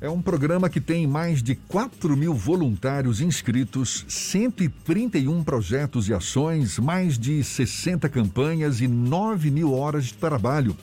[0.00, 6.78] É um programa que tem mais de 4 mil voluntários inscritos, 131 projetos e ações,
[6.78, 10.76] mais de 60 campanhas e 9 mil horas de trabalho.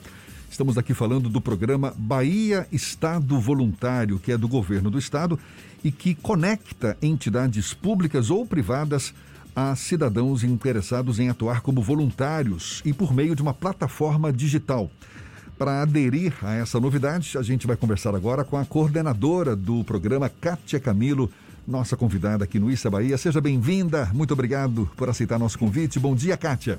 [0.50, 5.38] Estamos aqui falando do programa Bahia Estado Voluntário, que é do governo do estado
[5.82, 9.14] e que conecta entidades públicas ou privadas
[9.54, 14.90] a cidadãos interessados em atuar como voluntários e por meio de uma plataforma digital.
[15.58, 20.28] Para aderir a essa novidade, a gente vai conversar agora com a coordenadora do programa,
[20.28, 21.30] Kátia Camilo,
[21.66, 23.16] nossa convidada aqui no Issa Bahia.
[23.16, 25.98] Seja bem-vinda, muito obrigado por aceitar nosso convite.
[25.98, 26.78] Bom dia, Kátia.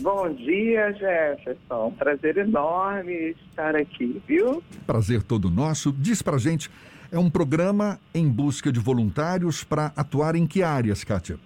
[0.00, 1.90] Bom dia, Jefferson.
[1.98, 4.62] Prazer enorme estar aqui, viu?
[4.86, 5.92] Prazer todo nosso.
[5.92, 6.70] Diz pra gente,
[7.12, 11.38] é um programa em busca de voluntários para atuar em que áreas, Kátia?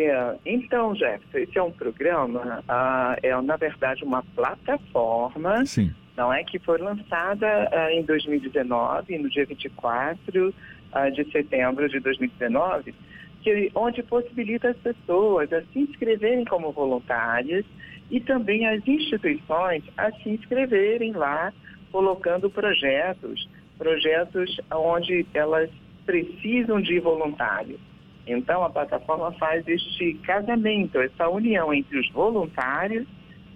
[0.00, 5.92] É, então, Jefferson, esse é um programa, ah, é na verdade uma plataforma, Sim.
[6.16, 10.54] não é que foi lançada ah, em 2019, no dia 24
[10.92, 12.94] ah, de setembro de 2019,
[13.42, 17.64] que, onde possibilita as pessoas a se inscreverem como voluntárias
[18.08, 21.52] e também as instituições a se inscreverem lá,
[21.90, 25.68] colocando projetos, projetos onde elas
[26.06, 27.87] precisam de voluntários.
[28.28, 33.06] Então, a plataforma faz este casamento, essa união entre os voluntários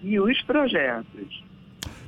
[0.03, 1.45] e os projetos.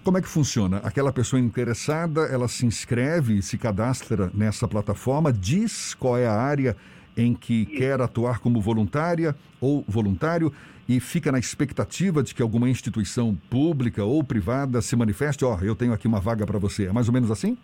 [0.02, 0.78] Como é que funciona?
[0.78, 6.76] Aquela pessoa interessada, ela se inscreve, se cadastra nessa plataforma, diz qual é a área
[7.16, 7.76] em que Isso.
[7.76, 10.52] quer atuar como voluntária ou voluntário
[10.88, 15.64] e fica na expectativa de que alguma instituição pública ou privada se manifeste, ó, oh,
[15.64, 16.86] eu tenho aqui uma vaga para você.
[16.86, 17.56] É mais ou menos assim?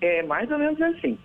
[0.00, 1.16] É mais ou menos assim.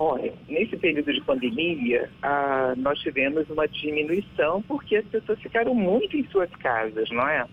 [0.03, 6.17] Olha, nesse período de pandemia, ah, nós tivemos uma diminuição porque as pessoas ficaram muito
[6.17, 7.45] em suas casas, não é?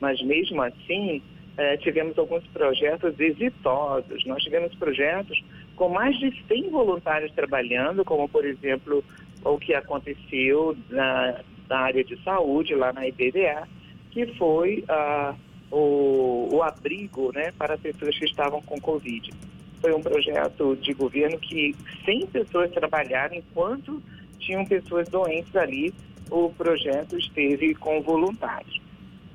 [0.00, 1.22] Mas mesmo assim,
[1.56, 4.26] é, tivemos alguns projetos exitosos.
[4.26, 5.40] Nós tivemos projetos
[5.76, 9.04] com mais de 100 voluntários trabalhando, como, por exemplo,
[9.44, 13.68] o que aconteceu na, na área de saúde, lá na IBDA,
[14.10, 15.36] que foi uh,
[15.70, 19.30] o, o abrigo né, para pessoas que estavam com Covid.
[19.82, 24.00] Foi um projeto de governo que 100 pessoas trabalharam enquanto
[24.38, 25.92] tinham pessoas doentes ali.
[26.30, 28.80] O projeto esteve com voluntários.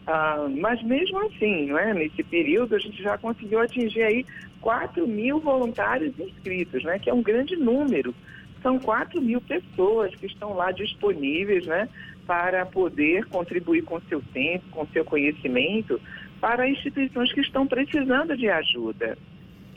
[0.07, 1.93] Ah, mas mesmo assim, não é?
[1.93, 4.25] nesse período, a gente já conseguiu atingir aí
[4.61, 6.97] 4 mil voluntários inscritos, né?
[6.97, 8.15] que é um grande número.
[8.63, 11.89] São 4 mil pessoas que estão lá disponíveis né?
[12.25, 15.99] para poder contribuir com seu tempo, com seu conhecimento,
[16.39, 19.17] para instituições que estão precisando de ajuda.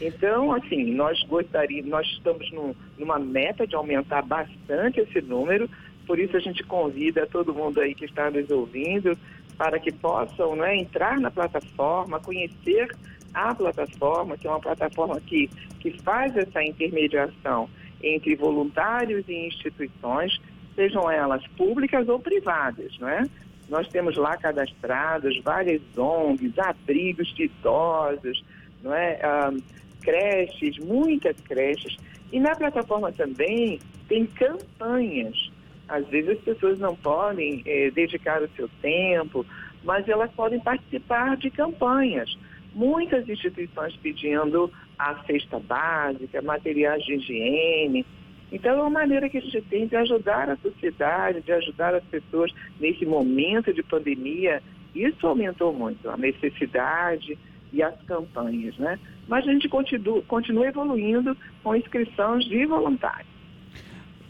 [0.00, 5.68] Então, assim, nós gostaríamos, nós estamos no, numa meta de aumentar bastante esse número,
[6.06, 9.16] por isso a gente convida todo mundo aí que está nos ouvindo
[9.58, 12.88] para que possam né, entrar na plataforma, conhecer
[13.34, 15.48] a plataforma, que é uma plataforma que,
[15.78, 17.68] que faz essa intermediação
[18.02, 20.40] entre voluntários e instituições,
[20.74, 23.22] sejam elas públicas ou privadas, não é?
[23.68, 28.42] Nós temos lá cadastrados várias ONGs, abrigos de idosos,
[28.82, 29.20] não é?
[29.22, 29.52] Ah,
[30.00, 31.96] creches, muitas creches.
[32.32, 35.50] E na plataforma também tem campanhas
[35.88, 39.44] Às vezes as pessoas não podem é, dedicar o seu tempo,
[39.82, 42.36] mas elas podem participar de campanhas.
[42.74, 48.06] Muitas instituições pedindo a cesta básica, materiais de higiene.
[48.52, 52.04] Então, é uma maneira que a gente tem de ajudar a sociedade, de ajudar as
[52.04, 54.62] pessoas nesse momento de pandemia.
[54.94, 57.38] Isso aumentou muito a necessidade
[57.72, 58.98] e as campanhas, né?
[59.28, 63.28] Mas a gente continua, continua evoluindo com inscrições de voluntários.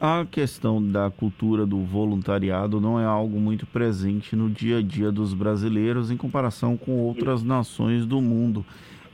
[0.01, 5.13] A questão da cultura do voluntariado não é algo muito presente no dia a dia
[5.13, 8.65] dos brasileiros em comparação com outras nações do mundo.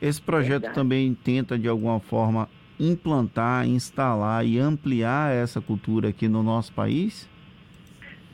[0.01, 0.75] Esse projeto Verdade.
[0.75, 2.49] também tenta, de alguma forma,
[2.79, 7.29] implantar, instalar e ampliar essa cultura aqui no nosso país?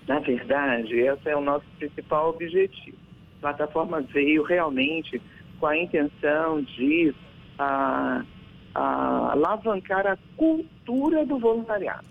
[0.06, 2.98] Na verdade, esse é o nosso principal objetivo.
[3.38, 5.22] A plataforma veio realmente
[5.62, 7.14] com a intenção de
[7.56, 8.24] ah,
[8.74, 12.04] ah, alavancar a cultura do voluntariado.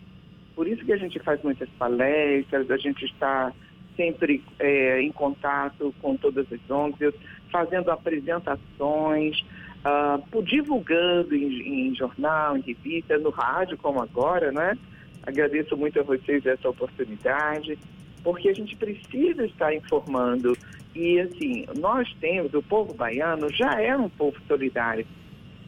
[0.56, 3.52] Por isso que a gente faz muitas palestras, a gente está
[3.98, 7.14] sempre é, em contato com todas as ONGs,
[7.52, 9.42] fazendo apresentações,
[9.84, 14.78] uh, divulgando em, em, jornal, em revista, no rádio, como agora, né?
[15.24, 17.78] Agradeço muito a vocês essa oportunidade,
[18.24, 20.56] porque a gente precisa estar informando.
[20.96, 25.06] E, assim, nós temos, o povo baiano já é um povo solidário,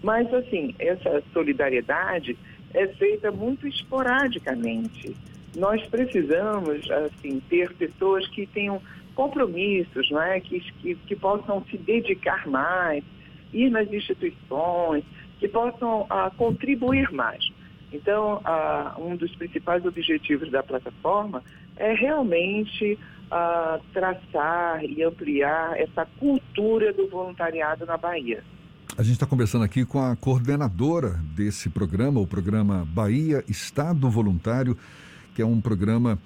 [0.02, 2.38] mas, assim, essa solidariedade
[2.74, 5.16] é feita muito esporadicamente.
[5.56, 8.82] Nós precisamos, assim, ter pessoas que tenham
[9.16, 10.40] compromissos, não é?
[10.40, 13.04] que, que, que possam se dedicar mais,
[13.54, 15.04] ir nas instituições,
[15.40, 17.48] que possam ah, contribuir mais.
[17.92, 21.44] Então, ah, um dos principais objetivos da plataforma
[21.78, 22.98] é realmente
[23.36, 28.44] ah, traçar e ampliar essa cultura do voluntariado na Bahia.
[28.96, 34.78] A gente está conversando aqui com a coordenadora desse programa, o programa Bahia Estado Voluntário,
[35.34, 36.20] que é um programa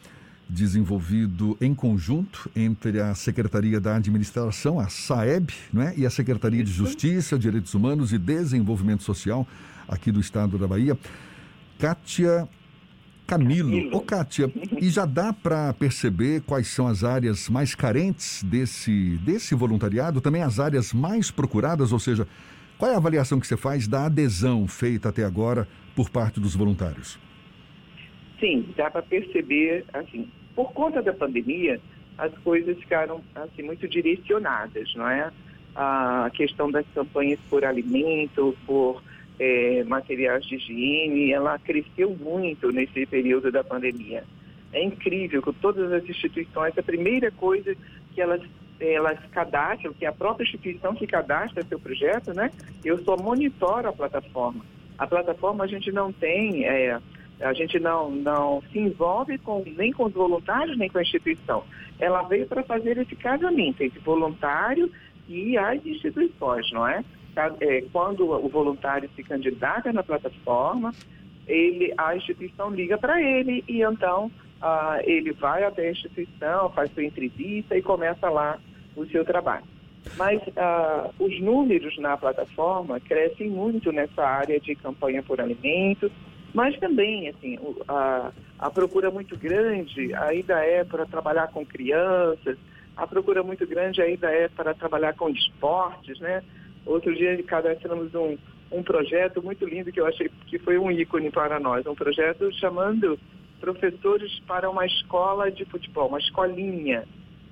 [0.50, 6.72] desenvolvido em conjunto entre a Secretaria da Administração, a SAEB, é, e a Secretaria de
[6.72, 9.48] Justiça, Direitos Humanos e Desenvolvimento Social
[9.88, 10.98] aqui do estado da Bahia.
[11.80, 12.50] Kátia
[13.28, 13.96] Camilo.
[13.96, 14.50] Ô, Kátia,
[14.82, 20.42] e já dá para perceber quais são as áreas mais carentes desse, desse voluntariado, também
[20.42, 22.26] as áreas mais procuradas, ou seja,
[22.78, 26.56] qual é a avaliação que você faz da adesão feita até agora por parte dos
[26.56, 27.20] voluntários?
[28.40, 31.82] Sim, dá para perceber, assim, por conta da pandemia,
[32.18, 35.32] as coisas ficaram assim muito direcionadas, não é?
[35.76, 39.04] A questão das campanhas por alimento, por
[39.40, 44.24] é, materiais de higiene, ela cresceu muito nesse período da pandemia.
[44.74, 47.76] É incrível que todas as instituições, a primeira coisa
[48.14, 48.42] que elas
[48.80, 52.52] elas cadastram, que a própria instituição que cadastra seu projeto, né?
[52.86, 54.64] Eu só monitoro a plataforma.
[54.98, 57.00] A plataforma a gente não tem, é,
[57.42, 61.64] a gente não, não se envolve com, nem com os voluntários, nem com a instituição.
[62.00, 64.92] Ela veio para fazer esse casamento entre voluntário
[65.28, 67.04] e as instituições, não é?
[67.60, 67.82] É?
[67.92, 70.94] Quando o voluntário se candidata na plataforma,
[71.48, 74.32] ele, a instituição liga para ele e então
[74.62, 78.60] ah, ele vai até a instituição, faz sua entrevista e começa lá
[78.96, 79.64] o seu trabalho.
[80.16, 86.12] Mas ah, os números na plataforma crescem muito nessa área de campanha por alimentos,
[86.54, 87.58] mas também assim,
[87.88, 92.58] a, a procura muito grande ainda é para trabalhar com crianças,
[92.96, 96.44] a procura muito grande ainda é para trabalhar com esportes, né?
[96.88, 98.38] Outro dia cadastramos um,
[98.72, 102.52] um projeto muito lindo que eu achei que foi um ícone para nós, um projeto
[102.54, 103.20] chamando
[103.60, 107.04] professores para uma escola de futebol, uma escolinha.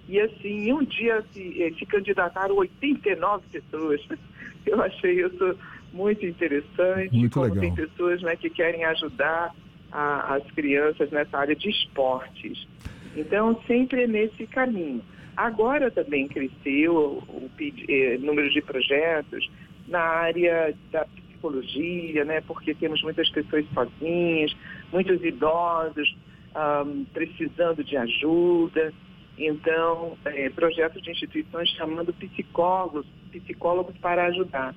[0.08, 4.02] E assim, em um dia se, eh, se candidataram 89 pessoas.
[4.66, 5.58] Eu achei isso
[5.92, 7.16] muito interessante.
[7.16, 7.62] Muito como legal.
[7.62, 9.54] tem pessoas né, que querem ajudar
[9.92, 12.68] a, as crianças nessa área de esportes.
[13.16, 15.02] Então, sempre é nesse caminho.
[15.36, 19.50] Agora também cresceu o, eh, número de projetos
[19.88, 22.42] na área da psicologia, né?
[22.42, 24.56] Porque temos muitas pessoas sozinhas,
[24.92, 26.16] muitos idosos
[26.56, 28.94] um, precisando de ajuda.
[29.38, 34.74] Então, é, projetos de instituições chamando psicólogos, psicólogos para ajudar.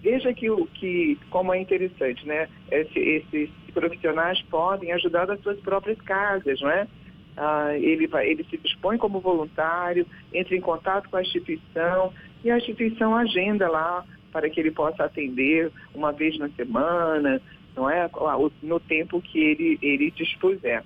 [0.00, 2.48] Veja que, que como é interessante, né?
[2.70, 6.86] Esse, esses profissionais podem ajudar das suas próprias casas, não é?
[7.36, 12.12] Ah, ele, vai, ele se dispõe como voluntário, entra em contato com a instituição
[12.42, 17.40] e a instituição agenda lá para que ele possa atender uma vez na semana,
[17.74, 18.08] não é?
[18.62, 20.82] No tempo que ele, ele dispuser.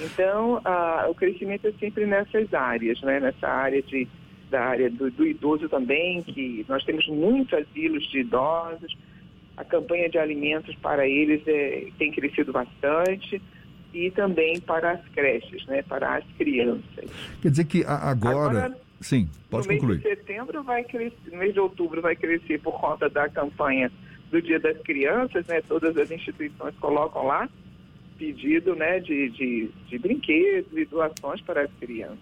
[0.00, 0.60] Então,
[1.08, 3.18] o crescimento é sempre nessas áreas, né?
[3.18, 4.06] Nessa área de,
[4.50, 8.96] da área do, do idoso também, que nós temos muitos asilos de idosos,
[9.56, 13.40] a campanha de alimentos para eles é, tem crescido bastante
[13.96, 17.10] e também para as creches, né, para as crianças.
[17.40, 20.02] Quer dizer que agora, agora sim, pode no concluir.
[20.02, 23.90] Mês de setembro vai crescer, no mês de outubro vai crescer por conta da campanha
[24.30, 25.62] do Dia das Crianças, né?
[25.62, 27.48] Todas as instituições colocam lá
[28.18, 32.18] pedido, né, de, de, de brinquedos e doações para as crianças.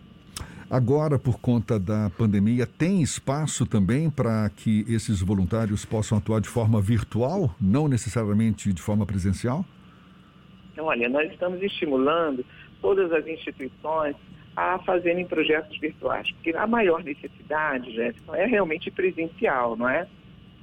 [0.69, 6.49] Agora, por conta da pandemia, tem espaço também para que esses voluntários possam atuar de
[6.49, 9.64] forma virtual, não necessariamente de forma presencial?
[10.78, 12.45] Olha, nós estamos estimulando
[12.81, 14.16] todas as instituições
[14.57, 20.07] a fazerem projetos virtuais, porque a maior necessidade, Jéssica, é realmente presencial, não é?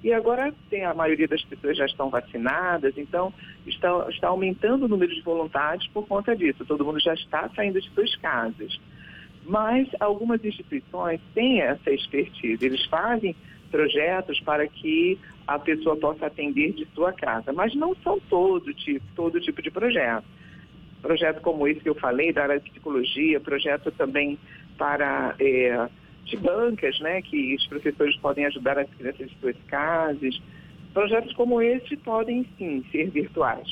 [0.04, 3.32] E agora tem a maioria das pessoas já estão vacinadas, então
[3.68, 6.66] está, está aumentando o número de voluntários por conta disso.
[6.66, 8.80] Todo mundo já está saindo de suas casas.
[9.46, 13.36] Mas algumas instituições têm essa expertise, eles fazem
[13.72, 19.06] projetos para que a pessoa possa atender de sua casa, mas não são todo tipo,
[19.16, 20.26] todo tipo de projeto.
[21.02, 24.38] Projeto como esse que eu falei, da área de psicologia, projeto também
[24.78, 25.90] para é,
[26.26, 30.40] de bancas, né, que os professores podem ajudar as crianças de suas casas.
[30.94, 33.68] Projetos como esse podem sim ser virtuais.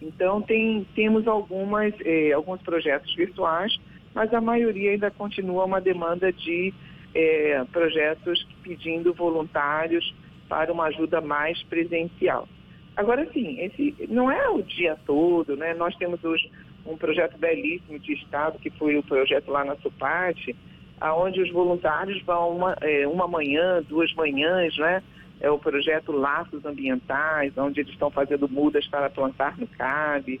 [0.00, 3.76] Então tem, temos algumas, é, alguns projetos virtuais,
[4.14, 6.72] mas a maioria ainda continua uma demanda de
[7.14, 10.14] é, projetos pedindo voluntários
[10.48, 12.48] para uma ajuda mais presencial.
[12.96, 15.72] Agora sim, esse não é o dia todo, né?
[15.74, 16.50] Nós temos hoje
[16.84, 20.54] um projeto belíssimo de Estado, que foi o projeto lá na Supate,
[21.00, 25.02] aonde os voluntários vão uma, é, uma manhã, duas manhãs, né?
[25.40, 30.40] É o projeto Laços Ambientais, onde eles estão fazendo mudas para plantar no CAB.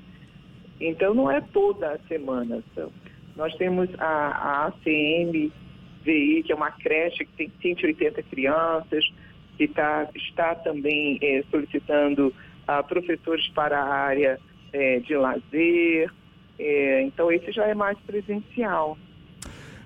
[0.80, 2.62] Então não é toda a semana.
[2.70, 2.92] Então,
[3.34, 5.50] nós temos a, a ACM
[6.04, 9.04] VI, que é uma creche que tem 180 crianças,
[9.56, 12.34] que tá, está também é, solicitando
[12.66, 14.38] ah, professores para a área
[14.72, 16.10] é, de lazer.
[16.58, 18.96] É, então, esse já é mais presencial.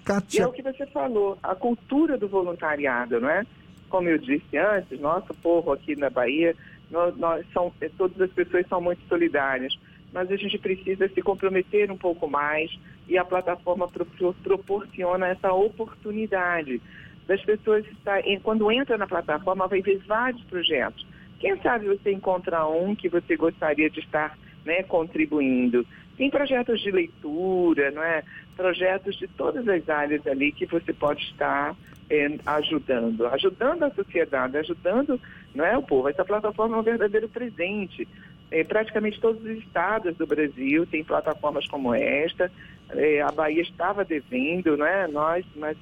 [0.04, 0.40] Kátia...
[0.40, 3.44] E é o que você falou, a cultura do voluntariado, não é?
[3.88, 6.54] Como eu disse antes, nosso povo aqui na Bahia,
[6.90, 9.76] nós, nós são, todas as pessoas são muito solidárias,
[10.12, 12.70] mas a gente precisa se comprometer um pouco mais
[13.08, 14.06] e a plataforma pro,
[14.42, 16.80] proporciona essa oportunidade
[17.26, 21.06] das pessoas estarem, quando entra na plataforma, vai ver vários projetos.
[21.38, 25.86] Quem sabe você encontra um que você gostaria de estar né, contribuindo.
[26.16, 28.22] Tem projetos de leitura, não é?
[28.56, 31.74] projetos de todas as áreas ali que você pode estar
[32.10, 35.20] é, ajudando, ajudando a sociedade, ajudando
[35.54, 36.08] não é, o povo.
[36.08, 38.06] Essa plataforma é um verdadeiro presente.
[38.52, 42.52] É, praticamente todos os estados do Brasil têm plataformas como esta.
[42.90, 45.08] É, a Bahia estava devendo, não é?
[45.08, 45.74] Nós, mas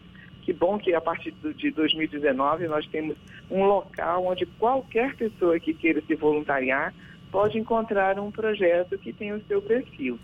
[0.42, 3.16] que bom que a partir de 2019 nós temos
[3.50, 6.94] um local onde qualquer pessoa que queira se voluntariar
[7.32, 10.16] pode encontrar um projeto que tem o seu perfil.